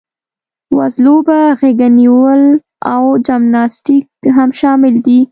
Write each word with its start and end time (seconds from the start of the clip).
وزلوبه، 0.77 1.39
غېږه 1.59 1.89
نیول 1.97 2.43
او 2.93 3.03
جمناسټیک 3.25 4.05
هم 4.37 4.49
شامل 4.59 4.93
دي. 5.05 5.19